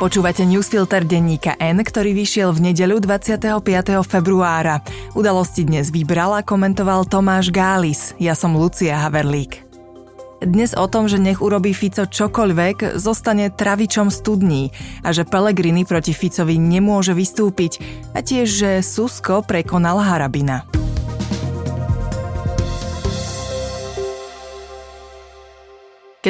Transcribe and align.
Počúvate 0.00 0.48
newsfilter 0.48 1.04
denníka 1.04 1.60
N, 1.60 1.84
ktorý 1.84 2.16
vyšiel 2.16 2.56
v 2.56 2.72
nedeľu 2.72 3.04
25. 3.04 3.60
februára. 4.08 4.80
Udalosti 5.12 5.68
dnes 5.68 5.92
vybral 5.92 6.32
a 6.32 6.40
komentoval 6.40 7.04
Tomáš 7.04 7.52
Gális. 7.52 8.16
Ja 8.16 8.32
som 8.32 8.56
Lucia 8.56 8.96
Haverlík. 8.96 9.60
Dnes 10.40 10.72
o 10.72 10.88
tom, 10.88 11.04
že 11.04 11.20
nech 11.20 11.44
urobí 11.44 11.76
Fico 11.76 12.08
čokoľvek, 12.08 12.96
zostane 12.96 13.52
travičom 13.52 14.08
studní 14.08 14.72
a 15.04 15.12
že 15.12 15.28
Pelegrini 15.28 15.84
proti 15.84 16.16
Ficovi 16.16 16.56
nemôže 16.56 17.12
vystúpiť 17.12 17.84
a 18.16 18.24
tiež, 18.24 18.48
že 18.48 18.70
Susko 18.80 19.44
prekonal 19.44 20.00
Harabina. 20.00 20.79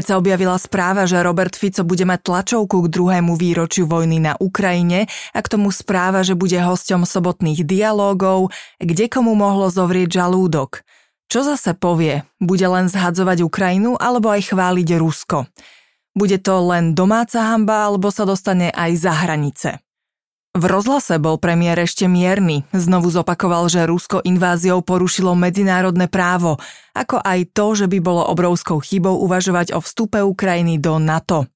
Keď 0.00 0.16
sa 0.16 0.16
objavila 0.16 0.56
správa, 0.56 1.04
že 1.04 1.20
Robert 1.20 1.52
Fico 1.52 1.84
bude 1.84 2.08
mať 2.08 2.24
tlačovku 2.24 2.88
k 2.88 2.88
druhému 2.88 3.36
výročiu 3.36 3.84
vojny 3.84 4.16
na 4.16 4.32
Ukrajine 4.40 5.12
a 5.36 5.44
k 5.44 5.50
tomu 5.52 5.68
správa, 5.68 6.24
že 6.24 6.32
bude 6.32 6.56
hosťom 6.56 7.04
sobotných 7.04 7.68
dialógov, 7.68 8.48
kde 8.80 9.12
komu 9.12 9.36
mohlo 9.36 9.68
zovrieť 9.68 10.24
žalúdok. 10.24 10.88
Čo 11.28 11.44
zase 11.44 11.76
povie? 11.76 12.24
Bude 12.40 12.64
len 12.64 12.88
zhadzovať 12.88 13.44
Ukrajinu 13.44 14.00
alebo 14.00 14.32
aj 14.32 14.56
chváliť 14.56 14.88
Rusko? 14.96 15.44
Bude 16.16 16.40
to 16.40 16.64
len 16.64 16.96
domáca 16.96 17.52
hamba 17.52 17.92
alebo 17.92 18.08
sa 18.08 18.24
dostane 18.24 18.72
aj 18.72 19.04
za 19.04 19.12
hranice? 19.12 19.84
V 20.50 20.66
rozhlase 20.66 21.22
bol 21.22 21.38
premiér 21.38 21.86
ešte 21.86 22.10
mierny. 22.10 22.66
Znovu 22.74 23.06
zopakoval, 23.06 23.70
že 23.70 23.86
Rusko 23.86 24.18
inváziou 24.26 24.82
porušilo 24.82 25.38
medzinárodné 25.38 26.10
právo, 26.10 26.58
ako 26.90 27.22
aj 27.22 27.54
to, 27.54 27.66
že 27.78 27.86
by 27.86 28.02
bolo 28.02 28.26
obrovskou 28.26 28.82
chybou 28.82 29.22
uvažovať 29.22 29.78
o 29.78 29.78
vstupe 29.78 30.18
Ukrajiny 30.18 30.82
do 30.82 30.98
NATO. 30.98 31.46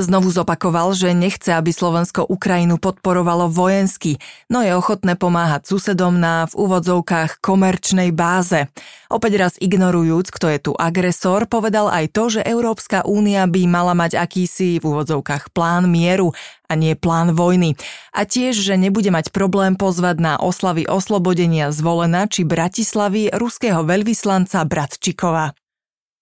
Znovu 0.00 0.32
zopakoval, 0.32 0.96
že 0.96 1.12
nechce, 1.12 1.52
aby 1.52 1.76
Slovensko 1.76 2.24
Ukrajinu 2.24 2.80
podporovalo 2.80 3.52
vojensky, 3.52 4.16
no 4.48 4.64
je 4.64 4.72
ochotné 4.72 5.12
pomáhať 5.12 5.68
susedom 5.68 6.16
na 6.16 6.48
v 6.48 6.56
úvodzovkách 6.56 7.44
komerčnej 7.44 8.08
báze. 8.08 8.72
Opäť 9.12 9.32
raz 9.36 9.52
ignorujúc, 9.60 10.32
kto 10.32 10.46
je 10.48 10.58
tu 10.64 10.72
agresor, 10.72 11.44
povedal 11.44 11.92
aj 11.92 12.16
to, 12.16 12.32
že 12.32 12.40
Európska 12.40 13.04
únia 13.04 13.44
by 13.44 13.68
mala 13.68 13.92
mať 13.92 14.16
akýsi 14.16 14.80
v 14.80 14.84
úvodzovkách 14.88 15.52
plán 15.52 15.84
mieru 15.84 16.32
a 16.64 16.80
nie 16.80 16.96
plán 16.96 17.36
vojny. 17.36 17.76
A 18.16 18.24
tiež, 18.24 18.56
že 18.56 18.80
nebude 18.80 19.12
mať 19.12 19.36
problém 19.36 19.76
pozvať 19.76 20.16
na 20.16 20.40
oslavy 20.40 20.88
oslobodenia 20.88 21.76
zvolena 21.76 22.24
či 22.24 22.48
Bratislavy 22.48 23.36
ruského 23.36 23.84
veľvyslanca 23.84 24.64
Bratčikova. 24.64 25.59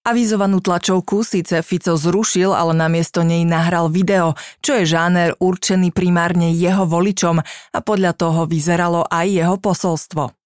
Avizovanú 0.09 0.64
tlačovku 0.64 1.20
síce 1.20 1.61
Fico 1.61 1.92
zrušil, 1.92 2.56
ale 2.56 2.73
namiesto 2.73 3.20
nej 3.20 3.45
nahral 3.45 3.92
video, 3.92 4.41
čo 4.65 4.81
je 4.81 4.89
žáner 4.89 5.37
určený 5.37 5.92
primárne 5.92 6.48
jeho 6.48 6.89
voličom 6.89 7.37
a 7.45 7.78
podľa 7.84 8.17
toho 8.17 8.48
vyzeralo 8.48 9.05
aj 9.05 9.27
jeho 9.28 9.61
posolstvo. 9.61 10.38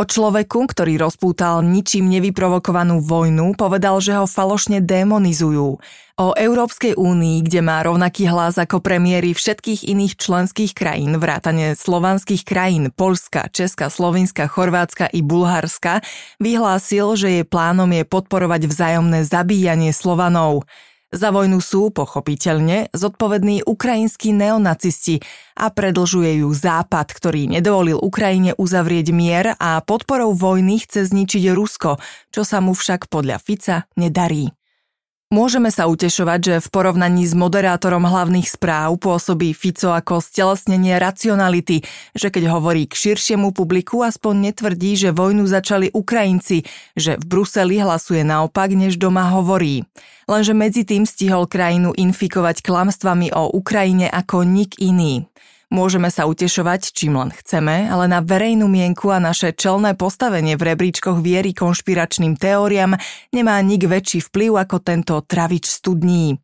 O 0.00 0.08
človeku, 0.08 0.64
ktorý 0.64 0.96
rozpútal 0.96 1.60
ničím 1.60 2.08
nevyprovokovanú 2.08 3.04
vojnu, 3.04 3.52
povedal, 3.52 4.00
že 4.00 4.16
ho 4.16 4.24
falošne 4.24 4.80
demonizujú. 4.80 5.76
O 6.16 6.26
Európskej 6.32 6.96
únii, 6.96 7.44
kde 7.44 7.60
má 7.60 7.84
rovnaký 7.84 8.24
hlas 8.24 8.56
ako 8.56 8.80
premiéry 8.80 9.36
všetkých 9.36 9.84
iných 9.92 10.16
členských 10.16 10.72
krajín, 10.72 11.20
vrátane 11.20 11.76
slovanských 11.76 12.48
krajín 12.48 12.88
Polska, 12.96 13.52
Česka, 13.52 13.92
Slovenska, 13.92 14.48
Chorvátska 14.48 15.12
i 15.12 15.20
Bulharska, 15.20 16.00
vyhlásil, 16.40 17.20
že 17.20 17.28
jej 17.36 17.44
plánom 17.44 17.92
je 17.92 18.08
podporovať 18.08 18.72
vzájomné 18.72 19.28
zabíjanie 19.28 19.92
Slovanov. 19.92 20.64
Za 21.10 21.34
vojnu 21.34 21.58
sú, 21.58 21.90
pochopiteľne, 21.90 22.94
zodpovední 22.94 23.66
ukrajinskí 23.66 24.30
neonacisti 24.30 25.18
a 25.58 25.66
predlžuje 25.74 26.46
ju 26.46 26.48
Západ, 26.54 27.10
ktorý 27.10 27.50
nedovolil 27.50 27.98
Ukrajine 27.98 28.54
uzavrieť 28.54 29.10
mier 29.10 29.58
a 29.58 29.82
podporou 29.82 30.30
vojny 30.38 30.78
chce 30.86 31.10
zničiť 31.10 31.50
Rusko, 31.50 31.98
čo 32.30 32.42
sa 32.46 32.62
mu 32.62 32.78
však 32.78 33.10
podľa 33.10 33.42
Fica 33.42 33.90
nedarí. 33.98 34.59
Môžeme 35.30 35.70
sa 35.70 35.86
utešovať, 35.86 36.40
že 36.42 36.54
v 36.58 36.68
porovnaní 36.74 37.22
s 37.22 37.38
moderátorom 37.38 38.02
hlavných 38.02 38.50
správ 38.50 38.98
pôsobí 38.98 39.54
Fico 39.54 39.94
ako 39.94 40.18
stelesnenie 40.18 40.98
racionality, 40.98 41.86
že 42.18 42.34
keď 42.34 42.50
hovorí 42.50 42.90
k 42.90 42.98
širšiemu 42.98 43.54
publiku, 43.54 44.02
aspoň 44.02 44.50
netvrdí, 44.50 44.98
že 44.98 45.14
vojnu 45.14 45.46
začali 45.46 45.94
Ukrajinci, 45.94 46.66
že 46.98 47.14
v 47.14 47.24
Bruseli 47.30 47.78
hlasuje 47.78 48.26
naopak, 48.26 48.74
než 48.74 48.98
doma 48.98 49.30
hovorí. 49.30 49.86
Lenže 50.26 50.50
medzi 50.50 50.82
tým 50.82 51.06
stihol 51.06 51.46
krajinu 51.46 51.94
infikovať 51.94 52.66
klamstvami 52.66 53.30
o 53.30 53.54
Ukrajine 53.54 54.10
ako 54.10 54.42
nik 54.42 54.82
iný. 54.82 55.30
Môžeme 55.70 56.10
sa 56.10 56.26
utešovať, 56.26 56.90
čím 56.90 57.14
len 57.14 57.30
chceme, 57.30 57.86
ale 57.86 58.10
na 58.10 58.18
verejnú 58.18 58.66
mienku 58.66 59.14
a 59.14 59.22
naše 59.22 59.54
čelné 59.54 59.94
postavenie 59.94 60.58
v 60.58 60.74
rebríčkoch 60.74 61.22
viery 61.22 61.54
konšpiračným 61.54 62.34
teóriám 62.34 62.98
nemá 63.30 63.54
nik 63.62 63.86
väčší 63.86 64.18
vplyv 64.18 64.66
ako 64.66 64.76
tento 64.82 65.14
travič 65.22 65.70
studní. 65.70 66.42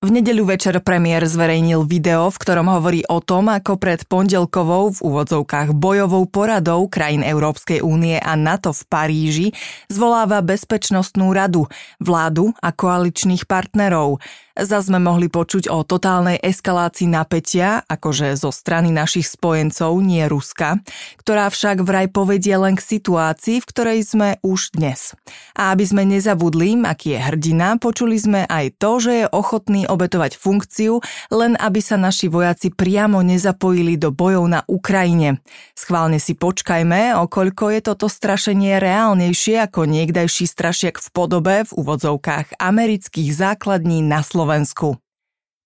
V 0.00 0.08
nedeľu 0.08 0.56
večer 0.56 0.80
premiér 0.80 1.28
zverejnil 1.28 1.84
video, 1.84 2.32
v 2.32 2.40
ktorom 2.40 2.72
hovorí 2.72 3.04
o 3.04 3.20
tom, 3.20 3.52
ako 3.52 3.76
pred 3.76 4.00
pondelkovou 4.08 4.96
v 4.96 4.98
úvodzovkách 5.04 5.76
bojovou 5.76 6.24
poradou 6.24 6.88
krajín 6.88 7.20
Európskej 7.20 7.84
únie 7.84 8.16
a 8.16 8.32
NATO 8.32 8.72
v 8.72 8.82
Paríži 8.88 9.46
zvoláva 9.92 10.40
Bezpečnostnú 10.40 11.36
radu, 11.36 11.68
vládu 12.00 12.48
a 12.64 12.72
koaličných 12.72 13.44
partnerov. 13.44 14.24
Zas 14.60 14.92
sme 14.92 15.00
mohli 15.00 15.32
počuť 15.32 15.72
o 15.72 15.80
totálnej 15.88 16.36
eskalácii 16.36 17.08
napätia, 17.08 17.80
akože 17.88 18.36
zo 18.36 18.52
strany 18.52 18.92
našich 18.92 19.24
spojencov, 19.24 19.96
nie 20.04 20.20
Ruska, 20.28 20.84
ktorá 21.16 21.48
však 21.48 21.80
vraj 21.80 22.12
povedie 22.12 22.60
len 22.60 22.76
k 22.76 22.84
situácii, 22.84 23.64
v 23.64 23.68
ktorej 23.72 24.04
sme 24.04 24.28
už 24.44 24.76
dnes. 24.76 25.16
A 25.56 25.72
aby 25.72 25.88
sme 25.88 26.04
nezabudli, 26.04 26.76
aký 26.84 27.16
je 27.16 27.20
hrdina, 27.24 27.80
počuli 27.80 28.20
sme 28.20 28.44
aj 28.44 28.76
to, 28.76 29.00
že 29.00 29.12
je 29.24 29.26
ochotný 29.32 29.88
obetovať 29.88 30.36
funkciu, 30.36 31.00
len 31.32 31.56
aby 31.56 31.80
sa 31.80 31.96
naši 31.96 32.28
vojaci 32.28 32.68
priamo 32.68 33.24
nezapojili 33.24 33.96
do 33.96 34.12
bojov 34.12 34.44
na 34.44 34.60
Ukrajine. 34.68 35.40
Schválne 35.72 36.20
si 36.20 36.36
počkajme, 36.36 37.16
okoľko 37.16 37.64
je 37.72 37.80
toto 37.80 38.12
strašenie 38.12 38.76
reálnejšie 38.76 39.56
ako 39.64 39.88
niekdajší 39.88 40.44
strašiak 40.44 41.00
v 41.00 41.08
podobe 41.16 41.64
v 41.64 41.72
úvodzovkách 41.72 42.60
amerických 42.60 43.32
základní 43.32 44.04
na 44.04 44.20
Slovensku. 44.20 44.49
Slovensku. 44.50 44.98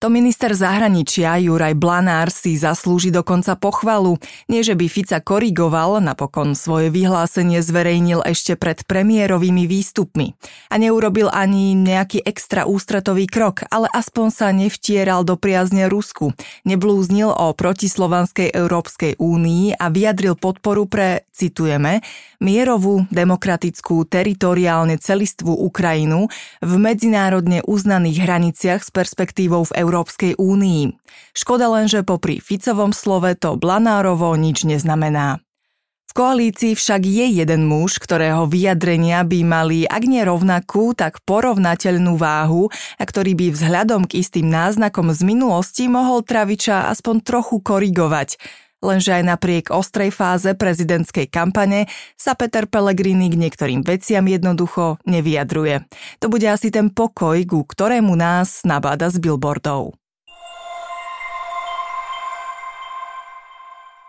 To 0.05 0.13
minister 0.13 0.53
zahraničia 0.53 1.41
Juraj 1.41 1.81
Blanár 1.81 2.29
si 2.29 2.61
zaslúži 2.61 3.09
dokonca 3.09 3.57
pochvalu. 3.57 4.21
Nie, 4.53 4.61
že 4.61 4.77
by 4.77 4.85
Fica 4.85 5.17
korigoval, 5.17 6.05
napokon 6.05 6.53
svoje 6.53 6.93
vyhlásenie 6.93 7.65
zverejnil 7.65 8.21
ešte 8.21 8.53
pred 8.53 8.85
premiérovými 8.85 9.65
výstupmi. 9.65 10.37
A 10.69 10.77
neurobil 10.77 11.33
ani 11.33 11.73
nejaký 11.73 12.21
extra 12.21 12.69
ústretový 12.69 13.25
krok, 13.25 13.65
ale 13.73 13.89
aspoň 13.97 14.27
sa 14.29 14.53
nevtieral 14.53 15.25
do 15.25 15.41
priazne 15.41 15.89
Rusku. 15.89 16.37
Neblúznil 16.69 17.33
o 17.33 17.57
protislovanskej 17.57 18.53
Európskej 18.53 19.17
únii 19.17 19.81
a 19.81 19.89
vyjadril 19.89 20.37
podporu 20.37 20.85
pre, 20.85 21.25
citujeme, 21.33 22.05
mierovú, 22.45 23.09
demokratickú, 23.09 24.05
teritoriálne 24.05 25.01
celistvú 25.01 25.57
Ukrajinu 25.65 26.29
v 26.61 26.73
medzinárodne 26.77 27.65
uznaných 27.65 28.21
hraniciach 28.21 28.85
s 28.85 28.93
perspektívou 28.93 29.65
v 29.65 29.73
Európskej 29.95 30.35
únii. 30.35 30.91
Škoda 31.39 31.71
len, 31.71 31.87
že 31.87 32.03
popri 32.03 32.43
Ficovom 32.43 32.91
slove 32.91 33.39
to 33.39 33.55
Blanárovo 33.55 34.35
nič 34.35 34.67
neznamená. 34.67 35.39
V 36.11 36.13
koalícii 36.19 36.75
však 36.75 37.07
je 37.07 37.27
jeden 37.43 37.71
muž, 37.71 38.03
ktorého 38.03 38.51
vyjadrenia 38.51 39.23
by 39.23 39.39
mali, 39.47 39.87
ak 39.87 40.03
nie 40.03 40.23
rovnakú, 40.27 40.99
tak 40.99 41.23
porovnateľnú 41.23 42.19
váhu 42.19 42.75
a 42.99 43.03
ktorý 43.07 43.39
by 43.39 43.47
vzhľadom 43.55 44.11
k 44.11 44.23
istým 44.23 44.51
náznakom 44.51 45.15
z 45.15 45.23
minulosti 45.23 45.87
mohol 45.87 46.27
Traviča 46.27 46.91
aspoň 46.91 47.23
trochu 47.23 47.63
korigovať– 47.63 48.35
lenže 48.85 49.17
aj 49.17 49.25
napriek 49.25 49.73
ostrej 49.73 50.13
fáze 50.13 50.53
prezidentskej 50.53 51.33
kampane 51.33 51.89
sa 52.21 52.37
Peter 52.37 52.69
Pellegrini 52.69 53.33
k 53.33 53.41
niektorým 53.41 53.81
veciam 53.81 54.29
jednoducho 54.29 55.01
nevyjadruje. 55.09 55.89
To 56.21 56.29
bude 56.29 56.45
asi 56.45 56.69
ten 56.69 56.93
pokoj, 56.93 57.41
ku 57.49 57.65
ktorému 57.65 58.13
nás 58.13 58.63
nabáda 58.69 59.09
z 59.09 59.25
billboardov. 59.25 59.97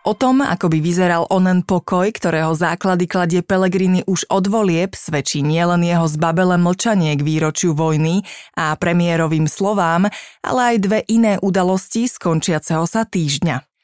O 0.06 0.14
tom, 0.14 0.46
ako 0.46 0.70
by 0.70 0.86
vyzeral 0.86 1.26
onen 1.34 1.66
pokoj, 1.66 2.06
ktorého 2.14 2.54
základy 2.54 3.10
kladie 3.10 3.42
Pelegrini 3.42 4.06
už 4.06 4.30
od 4.30 4.46
volieb, 4.46 4.94
svedčí 4.94 5.42
nielen 5.42 5.82
jeho 5.82 6.06
zbabele 6.06 6.62
mlčanie 6.62 7.18
k 7.18 7.26
výročiu 7.26 7.74
vojny 7.74 8.22
a 8.54 8.78
premiérovým 8.78 9.50
slovám, 9.50 10.06
ale 10.46 10.62
aj 10.62 10.76
dve 10.78 11.00
iné 11.10 11.42
udalosti 11.42 12.06
z 12.06 12.22
končiaceho 12.22 12.86
sa 12.86 13.02
týždňa. 13.10 13.75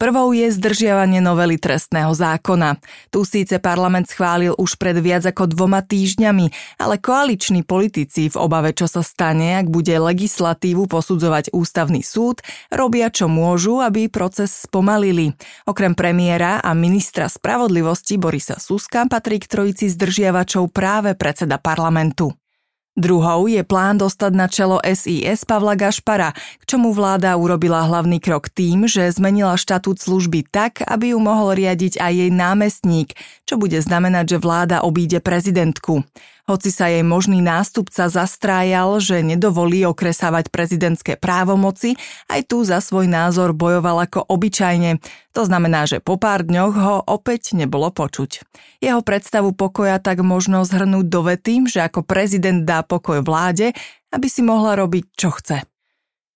Prvou 0.00 0.32
je 0.32 0.48
zdržiavanie 0.48 1.20
novely 1.20 1.60
trestného 1.60 2.08
zákona. 2.16 2.80
Tu 3.12 3.20
síce 3.28 3.60
parlament 3.60 4.08
schválil 4.08 4.56
už 4.56 4.80
pred 4.80 4.96
viac 4.96 5.28
ako 5.28 5.44
dvoma 5.44 5.84
týždňami, 5.84 6.48
ale 6.80 6.96
koaliční 6.96 7.68
politici 7.68 8.32
v 8.32 8.36
obave, 8.40 8.72
čo 8.72 8.88
sa 8.88 9.04
stane, 9.04 9.60
ak 9.60 9.68
bude 9.68 9.92
legislatívu 9.92 10.88
posudzovať 10.88 11.52
ústavný 11.52 12.00
súd, 12.00 12.40
robia 12.72 13.12
čo 13.12 13.28
môžu, 13.28 13.84
aby 13.84 14.08
proces 14.08 14.64
spomalili. 14.64 15.36
Okrem 15.68 15.92
premiéra 15.92 16.64
a 16.64 16.72
ministra 16.72 17.28
spravodlivosti 17.28 18.16
Borisa 18.16 18.56
Suska 18.56 19.04
patrí 19.04 19.36
k 19.36 19.52
trojici 19.52 19.92
zdržiavačov 19.92 20.72
práve 20.72 21.12
predseda 21.12 21.60
parlamentu. 21.60 22.39
Druhou 22.98 23.46
je 23.46 23.62
plán 23.62 24.02
dostať 24.02 24.32
na 24.34 24.50
čelo 24.50 24.82
SIS 24.82 25.46
Pavla 25.46 25.78
Gašpara, 25.78 26.34
k 26.34 26.62
čomu 26.66 26.90
vláda 26.90 27.38
urobila 27.38 27.86
hlavný 27.86 28.18
krok 28.18 28.50
tým, 28.50 28.90
že 28.90 29.14
zmenila 29.14 29.54
štatút 29.54 30.02
služby 30.02 30.50
tak, 30.50 30.82
aby 30.82 31.14
ju 31.14 31.18
mohol 31.22 31.54
riadiť 31.54 32.02
aj 32.02 32.12
jej 32.12 32.30
námestník, 32.34 33.14
čo 33.46 33.62
bude 33.62 33.78
znamenať, 33.78 34.34
že 34.34 34.42
vláda 34.42 34.82
obíde 34.82 35.22
prezidentku. 35.22 36.02
Hoci 36.50 36.74
sa 36.74 36.90
jej 36.90 37.06
možný 37.06 37.38
nástupca 37.46 38.10
zastrájal, 38.10 38.98
že 38.98 39.22
nedovolí 39.22 39.86
okresávať 39.86 40.50
prezidentské 40.50 41.14
právomoci, 41.14 41.94
aj 42.26 42.50
tu 42.50 42.66
za 42.66 42.82
svoj 42.82 43.06
názor 43.06 43.54
bojoval 43.54 44.02
ako 44.10 44.26
obyčajne. 44.26 44.98
To 45.30 45.46
znamená, 45.46 45.86
že 45.86 46.02
po 46.02 46.18
pár 46.18 46.42
dňoch 46.42 46.74
ho 46.74 46.96
opäť 47.06 47.54
nebolo 47.54 47.94
počuť. 47.94 48.42
Jeho 48.82 48.98
predstavu 48.98 49.54
pokoja 49.54 50.02
tak 50.02 50.26
možno 50.26 50.66
zhrnúť 50.66 51.06
do 51.06 51.22
vety, 51.22 51.70
že 51.70 51.86
ako 51.86 52.02
prezident 52.02 52.66
dá 52.66 52.82
pokoj 52.82 53.22
vláde, 53.22 53.70
aby 54.10 54.26
si 54.26 54.42
mohla 54.42 54.74
robiť, 54.74 55.04
čo 55.14 55.30
chce. 55.30 55.69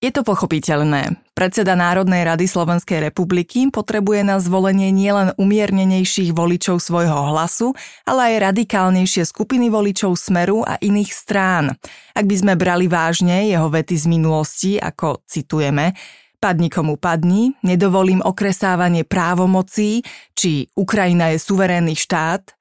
Je 0.05 0.13
to 0.13 0.21
pochopiteľné. 0.21 1.17
Predseda 1.33 1.73
Národnej 1.73 2.29
rady 2.29 2.45
Slovenskej 2.45 3.09
republiky 3.09 3.73
potrebuje 3.73 4.21
na 4.21 4.37
zvolenie 4.37 4.93
nielen 4.93 5.33
umiernenejších 5.33 6.29
voličov 6.29 6.77
svojho 6.77 7.33
hlasu, 7.33 7.73
ale 8.05 8.37
aj 8.37 8.53
radikálnejšie 8.53 9.25
skupiny 9.25 9.73
voličov 9.73 10.13
Smeru 10.13 10.61
a 10.61 10.77
iných 10.77 11.09
strán. 11.09 11.73
Ak 12.13 12.21
by 12.29 12.35
sme 12.37 12.53
brali 12.53 12.85
vážne 12.85 13.49
jeho 13.49 13.65
vety 13.65 13.97
z 13.97 14.05
minulosti, 14.05 14.71
ako 14.77 15.25
citujeme, 15.25 15.97
padni 16.37 16.69
komu 16.69 17.01
padni, 17.01 17.57
nedovolím 17.65 18.21
okresávanie 18.21 19.09
právomocí, 19.09 20.05
či 20.37 20.69
Ukrajina 20.77 21.33
je 21.33 21.41
suverénny 21.41 21.97
štát, 21.97 22.53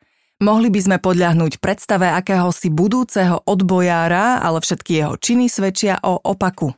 Mohli 0.43 0.67
by 0.67 0.81
sme 0.82 0.97
podľahnúť 0.99 1.62
predstave 1.62 2.11
akéhosi 2.11 2.67
budúceho 2.67 3.47
odbojára, 3.47 4.43
ale 4.43 4.58
všetky 4.58 4.99
jeho 4.99 5.14
činy 5.14 5.47
svedčia 5.47 6.02
o 6.02 6.19
opaku. 6.20 6.75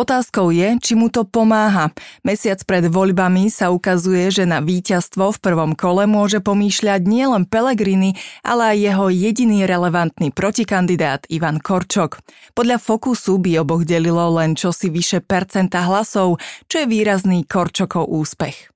Otázkou 0.00 0.48
je, 0.48 0.80
či 0.80 0.96
mu 0.96 1.12
to 1.12 1.28
pomáha. 1.28 1.92
Mesiac 2.24 2.56
pred 2.64 2.88
voľbami 2.88 3.52
sa 3.52 3.68
ukazuje, 3.68 4.32
že 4.32 4.48
na 4.48 4.64
víťazstvo 4.64 5.28
v 5.36 5.42
prvom 5.44 5.76
kole 5.76 6.08
môže 6.08 6.40
pomýšľať 6.40 7.04
nielen 7.04 7.44
Pelegrini, 7.44 8.16
ale 8.40 8.72
aj 8.72 8.76
jeho 8.80 9.06
jediný 9.12 9.68
relevantný 9.68 10.32
protikandidát 10.32 11.28
Ivan 11.28 11.60
Korčok. 11.60 12.16
Podľa 12.56 12.80
Fokusu 12.80 13.36
by 13.44 13.60
oboch 13.60 13.84
delilo 13.84 14.24
len 14.40 14.56
čosi 14.56 14.88
vyše 14.88 15.20
percenta 15.20 15.84
hlasov, 15.84 16.40
čo 16.64 16.80
je 16.80 16.86
výrazný 16.88 17.44
Korčokov 17.44 18.08
úspech. 18.08 18.72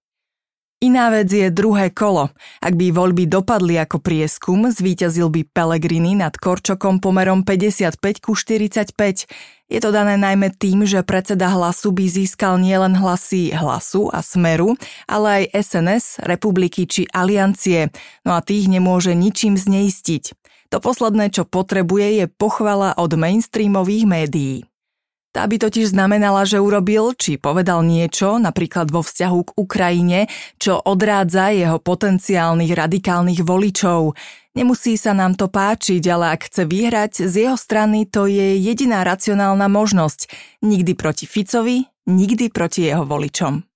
Iná 0.85 1.09
vec 1.09 1.33
je 1.33 1.49
druhé 1.49 1.89
kolo. 1.89 2.29
Ak 2.61 2.77
by 2.77 2.93
voľby 2.93 3.25
dopadli 3.25 3.81
ako 3.81 4.05
prieskum, 4.05 4.69
zvíťazil 4.69 5.33
by 5.33 5.49
Pelegrini 5.49 6.13
nad 6.13 6.37
Korčokom 6.37 7.01
pomerom 7.01 7.41
55 7.41 7.97
ku 8.21 8.37
45. 8.37 8.93
Je 9.73 9.81
to 9.81 9.89
dané 9.89 10.21
najmä 10.21 10.53
tým, 10.53 10.85
že 10.85 11.01
predseda 11.01 11.49
hlasu 11.49 11.89
by 11.89 12.05
získal 12.05 12.61
nielen 12.61 13.01
hlasy 13.01 13.57
hlasu 13.57 14.13
a 14.13 14.21
smeru, 14.21 14.77
ale 15.09 15.49
aj 15.49 15.73
SNS, 15.73 16.05
republiky 16.21 16.85
či 16.85 17.09
aliancie, 17.09 17.89
no 18.29 18.37
a 18.37 18.45
tých 18.45 18.69
nemôže 18.69 19.17
ničím 19.17 19.57
zneistiť. 19.57 20.37
To 20.69 20.85
posledné, 20.85 21.33
čo 21.33 21.49
potrebuje, 21.49 22.21
je 22.21 22.27
pochvala 22.29 22.93
od 23.01 23.17
mainstreamových 23.17 24.05
médií. 24.05 24.69
Tá 25.35 25.51
by 25.51 25.59
totiž 25.59 25.91
znamenala, 25.91 26.47
že 26.47 26.63
urobil 26.63 27.11
či 27.19 27.43
povedal 27.43 27.83
niečo, 27.83 28.39
napríklad 28.39 28.95
vo 28.95 29.03
vzťahu 29.03 29.41
k 29.43 29.51
Ukrajine, 29.59 30.21
čo 30.63 30.79
odrádza 30.79 31.51
jeho 31.51 31.83
potenciálnych 31.83 32.71
radikálnych 32.71 33.43
voličov. 33.43 34.15
Nemusí 34.55 34.95
sa 34.95 35.11
nám 35.11 35.35
to 35.35 35.51
páčiť, 35.51 36.07
ale 36.07 36.39
ak 36.39 36.47
chce 36.47 36.63
vyhrať, 36.71 37.13
z 37.27 37.51
jeho 37.51 37.59
strany 37.59 38.07
to 38.07 38.31
je 38.31 38.63
jediná 38.63 39.03
racionálna 39.03 39.67
možnosť. 39.67 40.31
Nikdy 40.63 40.95
proti 40.95 41.27
Ficovi, 41.27 41.83
nikdy 42.07 42.55
proti 42.55 42.87
jeho 42.87 43.03
voličom. 43.03 43.74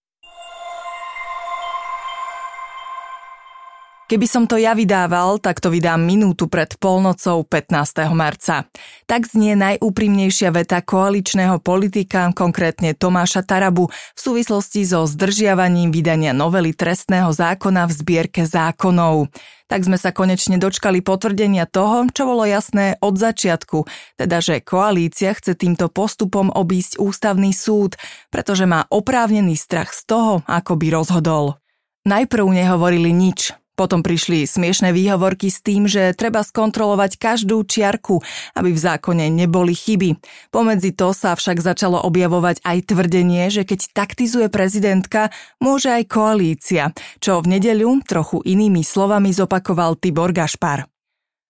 Keby 4.09 4.25
som 4.25 4.49
to 4.49 4.57
ja 4.57 4.73
vydával, 4.73 5.37
tak 5.37 5.61
to 5.61 5.69
vydám 5.69 6.01
minútu 6.01 6.49
pred 6.49 6.81
polnocou 6.81 7.45
15. 7.45 8.09
marca. 8.17 8.65
Tak 9.05 9.29
znie 9.29 9.53
najúprimnejšia 9.53 10.49
veta 10.49 10.81
koaličného 10.81 11.61
politika, 11.61 12.33
konkrétne 12.33 12.97
Tomáša 12.97 13.45
Tarabu, 13.45 13.93
v 13.93 14.21
súvislosti 14.21 14.89
so 14.89 15.05
zdržiavaním 15.05 15.93
vydania 15.93 16.33
novely 16.33 16.73
trestného 16.73 17.37
zákona 17.37 17.85
v 17.85 17.93
zbierke 17.93 18.43
zákonov. 18.49 19.29
Tak 19.69 19.85
sme 19.85 20.01
sa 20.01 20.09
konečne 20.17 20.57
dočkali 20.57 21.05
potvrdenia 21.05 21.69
toho, 21.69 22.09
čo 22.09 22.25
bolo 22.25 22.49
jasné 22.49 22.97
od 23.05 23.21
začiatku, 23.21 23.85
teda 24.17 24.41
že 24.41 24.65
koalícia 24.65 25.37
chce 25.37 25.53
týmto 25.53 25.93
postupom 25.93 26.49
obísť 26.49 26.97
ústavný 26.97 27.53
súd, 27.53 28.01
pretože 28.33 28.65
má 28.65 28.89
oprávnený 28.89 29.53
strach 29.53 29.93
z 29.93 30.09
toho, 30.09 30.41
ako 30.49 30.81
by 30.81 30.97
rozhodol. 30.97 31.61
Najprv 32.09 32.57
nehovorili 32.57 33.13
nič, 33.13 33.53
potom 33.79 34.03
prišli 34.03 34.43
smiešné 34.43 34.91
výhovorky 34.91 35.47
s 35.47 35.63
tým, 35.63 35.87
že 35.87 36.11
treba 36.19 36.43
skontrolovať 36.43 37.15
každú 37.15 37.63
čiarku, 37.63 38.19
aby 38.59 38.75
v 38.75 38.83
zákone 38.83 39.31
neboli 39.31 39.79
chyby. 39.79 40.19
Pomedzi 40.51 40.91
to 40.91 41.15
sa 41.15 41.39
však 41.39 41.63
začalo 41.63 42.03
objavovať 42.03 42.67
aj 42.67 42.79
tvrdenie, 42.91 43.47
že 43.55 43.63
keď 43.63 43.95
taktizuje 43.95 44.51
prezidentka, 44.51 45.31
môže 45.63 45.95
aj 45.95 46.11
koalícia, 46.11 46.91
čo 47.23 47.39
v 47.39 47.55
nedeľu 47.55 48.03
trochu 48.03 48.43
inými 48.43 48.83
slovami 48.83 49.31
zopakoval 49.31 49.95
Tibor 49.95 50.35
Gašpar. 50.35 50.98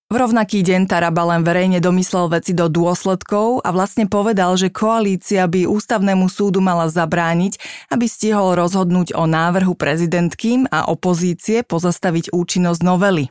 V 0.09 0.17
rovnaký 0.17 0.65
deň 0.65 0.89
Taraba 0.89 1.21
len 1.37 1.45
verejne 1.45 1.85
domyslel 1.85 2.33
veci 2.33 2.57
do 2.57 2.73
dôsledkov 2.73 3.61
a 3.61 3.69
vlastne 3.77 4.09
povedal, 4.09 4.57
že 4.57 4.73
koalícia 4.73 5.45
by 5.45 5.69
ústavnému 5.69 6.33
súdu 6.33 6.65
mala 6.65 6.89
zabrániť, 6.89 7.61
aby 7.93 8.09
stihol 8.09 8.57
rozhodnúť 8.57 9.13
o 9.13 9.29
návrhu 9.29 9.77
prezidentky 9.77 10.65
a 10.73 10.89
opozície 10.89 11.61
pozastaviť 11.61 12.33
účinnosť 12.33 12.81
novely. 12.81 13.29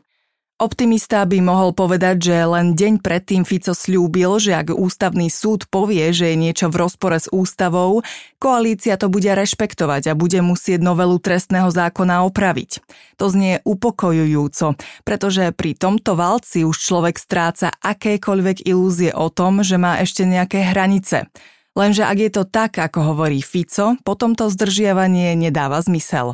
Optimista 0.57 1.21
by 1.21 1.37
mohol 1.37 1.69
povedať, 1.69 2.33
že 2.33 2.37
len 2.41 2.73
deň 2.73 3.05
predtým 3.05 3.45
Fico 3.45 3.77
slúbil, 3.77 4.41
že 4.41 4.57
ak 4.57 4.73
ústavný 4.73 5.29
súd 5.29 5.69
povie, 5.69 6.09
že 6.09 6.33
je 6.33 6.35
niečo 6.49 6.73
v 6.73 6.81
rozpore 6.81 7.13
s 7.13 7.29
ústavou, 7.29 8.01
koalícia 8.41 8.97
to 8.97 9.05
bude 9.05 9.29
rešpektovať 9.29 10.09
a 10.09 10.17
bude 10.17 10.41
musieť 10.41 10.81
novelu 10.81 11.21
trestného 11.21 11.69
zákona 11.69 12.25
opraviť. 12.25 12.81
To 13.21 13.29
znie 13.29 13.61
upokojujúco, 13.69 14.73
pretože 15.05 15.53
pri 15.53 15.77
tomto 15.77 16.17
valci 16.17 16.65
už 16.65 16.73
človek 16.73 17.21
stráca 17.21 17.69
akékoľvek 17.77 18.65
ilúzie 18.65 19.13
o 19.13 19.29
tom, 19.29 19.61
že 19.61 19.77
má 19.77 20.01
ešte 20.01 20.25
nejaké 20.25 20.73
hranice. 20.73 21.29
Lenže 21.77 22.01
ak 22.01 22.17
je 22.17 22.31
to 22.33 22.49
tak, 22.49 22.81
ako 22.81 23.13
hovorí 23.13 23.45
Fico, 23.45 23.93
potom 24.01 24.33
to 24.33 24.49
zdržiavanie 24.49 25.37
nedáva 25.37 25.77
zmysel. 25.85 26.33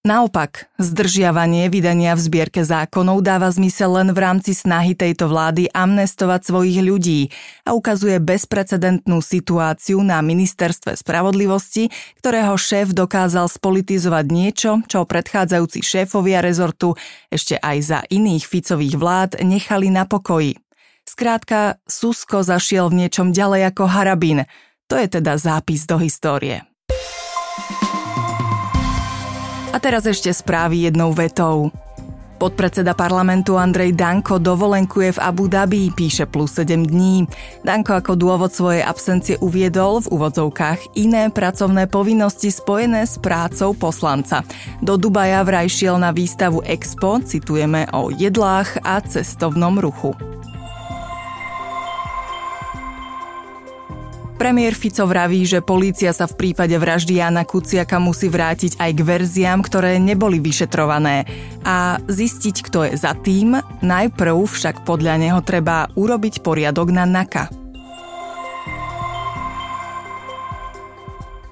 Naopak, 0.00 0.72
zdržiavanie 0.80 1.68
vydania 1.68 2.16
v 2.16 2.24
zbierke 2.24 2.64
zákonov 2.64 3.20
dáva 3.20 3.52
zmysel 3.52 4.00
len 4.00 4.16
v 4.16 4.24
rámci 4.24 4.56
snahy 4.56 4.96
tejto 4.96 5.28
vlády 5.28 5.68
amnestovať 5.76 6.40
svojich 6.40 6.80
ľudí 6.80 7.20
a 7.68 7.76
ukazuje 7.76 8.16
bezprecedentnú 8.16 9.20
situáciu 9.20 10.00
na 10.00 10.24
ministerstve 10.24 10.96
spravodlivosti, 10.96 11.92
ktorého 12.16 12.56
šéf 12.56 12.96
dokázal 12.96 13.52
spolitizovať 13.52 14.26
niečo, 14.32 14.80
čo 14.88 15.04
predchádzajúci 15.04 15.84
šéfovia 15.84 16.40
rezortu 16.40 16.96
ešte 17.28 17.60
aj 17.60 17.76
za 17.84 18.00
iných 18.08 18.48
Ficových 18.48 18.96
vlád 18.96 19.44
nechali 19.44 19.92
na 19.92 20.08
pokoji. 20.08 20.56
Skrátka, 21.04 21.76
Susko 21.84 22.40
zašiel 22.40 22.88
v 22.88 23.04
niečom 23.04 23.36
ďalej 23.36 23.76
ako 23.76 23.84
Harabin. 23.84 24.48
To 24.88 24.96
je 24.96 25.12
teda 25.12 25.36
zápis 25.36 25.84
do 25.84 26.00
histórie. 26.00 26.69
A 29.70 29.78
teraz 29.78 30.02
ešte 30.02 30.34
správy 30.34 30.90
jednou 30.90 31.14
vetou. 31.14 31.70
Podpredseda 32.40 32.96
parlamentu 32.96 33.54
Andrej 33.54 33.94
Danko 33.94 34.40
dovolenkuje 34.40 35.14
v 35.14 35.22
Abu 35.22 35.44
Dhabi, 35.46 35.92
píše 35.92 36.24
plus 36.26 36.56
7 36.56 36.88
dní. 36.88 37.28
Danko 37.62 38.00
ako 38.00 38.16
dôvod 38.16 38.50
svojej 38.50 38.82
absencie 38.82 39.36
uviedol 39.38 40.02
v 40.02 40.10
úvodzovkách 40.10 40.96
iné 40.98 41.28
pracovné 41.30 41.86
povinnosti 41.86 42.48
spojené 42.48 43.04
s 43.04 43.20
prácou 43.20 43.76
poslanca. 43.76 44.42
Do 44.80 44.96
Dubaja 44.96 45.44
vraj 45.46 45.68
šiel 45.68 46.00
na 46.00 46.10
výstavu 46.16 46.64
Expo, 46.66 47.20
citujeme 47.22 47.86
o 47.92 48.08
jedlách 48.10 48.80
a 48.82 48.98
cestovnom 49.04 49.78
ruchu. 49.78 50.16
Premiér 54.40 54.72
Fico 54.72 55.04
vraví, 55.04 55.44
že 55.44 55.60
polícia 55.60 56.16
sa 56.16 56.24
v 56.24 56.32
prípade 56.32 56.72
vraždy 56.72 57.20
Jana 57.20 57.44
Kuciaka 57.44 58.00
musí 58.00 58.32
vrátiť 58.32 58.80
aj 58.80 58.90
k 58.96 59.00
verziám, 59.04 59.60
ktoré 59.60 60.00
neboli 60.00 60.40
vyšetrované. 60.40 61.28
A 61.60 62.00
zistiť, 62.08 62.56
kto 62.64 62.88
je 62.88 62.96
za 62.96 63.12
tým, 63.20 63.60
najprv 63.84 64.40
však 64.40 64.88
podľa 64.88 65.20
neho 65.20 65.44
treba 65.44 65.92
urobiť 65.92 66.40
poriadok 66.40 66.88
na 66.88 67.04
NAKA. 67.04 67.59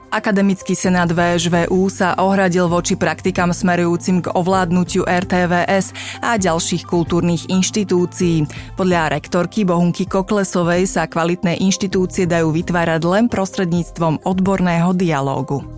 Akademický 0.09 0.73
senát 0.73 1.12
VŠVU 1.12 1.93
sa 1.93 2.17
ohradil 2.17 2.65
voči 2.65 2.97
praktikám 2.97 3.53
smerujúcim 3.53 4.25
k 4.25 4.33
ovládnutiu 4.33 5.05
RTVS 5.05 5.93
a 6.25 6.41
ďalších 6.41 6.88
kultúrnych 6.88 7.53
inštitúcií. 7.53 8.49
Podľa 8.75 9.12
rektorky 9.12 9.69
Bohunky 9.69 10.09
Koklesovej 10.09 10.88
sa 10.88 11.05
kvalitné 11.05 11.61
inštitúcie 11.61 12.25
dajú 12.25 12.57
vytvárať 12.57 13.03
len 13.05 13.25
prostredníctvom 13.29 14.25
odborného 14.25 14.97
dialógu. 14.97 15.78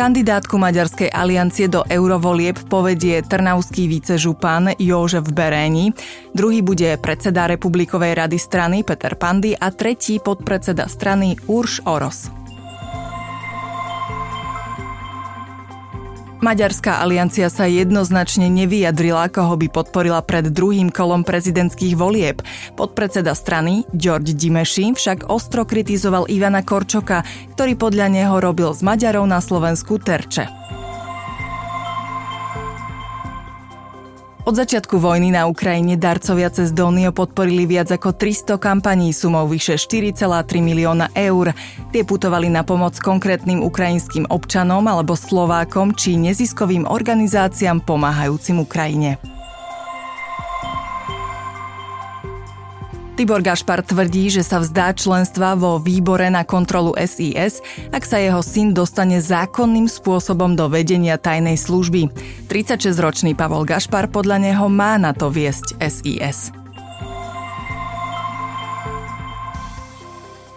Kandidátku 0.00 0.56
Maďarskej 0.56 1.12
aliancie 1.12 1.68
do 1.68 1.84
eurovolieb 1.84 2.56
povedie 2.72 3.20
trnavský 3.20 3.84
vicežupan 3.84 4.72
Jožef 4.80 5.28
Beréni, 5.28 5.92
druhý 6.32 6.64
bude 6.64 6.96
predseda 6.96 7.44
Republikovej 7.44 8.16
rady 8.16 8.40
strany 8.40 8.80
Peter 8.80 9.12
Pandy 9.12 9.52
a 9.52 9.68
tretí 9.68 10.16
podpredseda 10.16 10.88
strany 10.88 11.36
Urš 11.44 11.84
Oros. 11.84 12.39
Maďarská 16.50 16.98
aliancia 16.98 17.46
sa 17.46 17.70
jednoznačne 17.70 18.50
nevyjadrila, 18.50 19.30
koho 19.30 19.54
by 19.54 19.70
podporila 19.70 20.18
pred 20.18 20.50
druhým 20.50 20.90
kolom 20.90 21.22
prezidentských 21.22 21.94
volieb. 21.94 22.42
Podpredseda 22.74 23.38
strany, 23.38 23.86
George 23.94 24.34
Dimeši, 24.34 24.90
však 24.90 25.30
ostro 25.30 25.62
kritizoval 25.62 26.26
Ivana 26.26 26.66
Korčoka, 26.66 27.22
ktorý 27.54 27.78
podľa 27.78 28.10
neho 28.10 28.34
robil 28.42 28.74
s 28.74 28.82
Maďarov 28.82 29.30
na 29.30 29.38
Slovensku 29.38 30.02
terče. 30.02 30.69
Od 34.50 34.58
začiatku 34.58 34.98
vojny 34.98 35.30
na 35.30 35.46
Ukrajine 35.46 35.94
darcovia 35.94 36.50
cez 36.50 36.74
Donio 36.74 37.14
podporili 37.14 37.70
viac 37.70 37.94
ako 37.94 38.18
300 38.18 38.58
kampaní 38.58 39.14
sumou 39.14 39.46
vyše 39.46 39.78
4,3 39.78 40.58
milióna 40.58 41.14
eur. 41.14 41.54
Tie 41.94 42.02
putovali 42.02 42.50
na 42.50 42.66
pomoc 42.66 42.98
konkrétnym 42.98 43.62
ukrajinským 43.62 44.26
občanom 44.26 44.82
alebo 44.90 45.14
Slovákom 45.14 45.94
či 45.94 46.18
neziskovým 46.18 46.82
organizáciám 46.82 47.78
pomáhajúcim 47.86 48.58
Ukrajine. 48.58 49.22
Tibor 53.20 53.44
Gašpar 53.44 53.84
tvrdí, 53.84 54.32
že 54.32 54.40
sa 54.40 54.64
vzdá 54.64 54.96
členstva 54.96 55.52
vo 55.52 55.76
výbore 55.76 56.32
na 56.32 56.40
kontrolu 56.40 56.96
SIS, 56.96 57.60
ak 57.92 58.00
sa 58.00 58.16
jeho 58.16 58.40
syn 58.40 58.72
dostane 58.72 59.20
zákonným 59.20 59.92
spôsobom 59.92 60.56
do 60.56 60.72
vedenia 60.72 61.20
tajnej 61.20 61.60
služby. 61.60 62.08
36-ročný 62.48 63.36
Pavol 63.36 63.68
Gašpar 63.68 64.08
podľa 64.08 64.40
neho 64.40 64.72
má 64.72 64.96
na 64.96 65.12
to 65.12 65.28
viesť 65.28 65.76
SIS. 65.84 66.48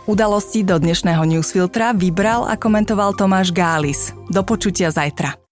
Udalosti 0.08 0.64
do 0.64 0.80
dnešného 0.80 1.20
newsfiltra 1.28 1.92
vybral 1.92 2.48
a 2.48 2.56
komentoval 2.56 3.12
Tomáš 3.20 3.52
Gális. 3.52 4.16
Do 4.32 4.40
počutia 4.48 4.88
zajtra. 4.88 5.43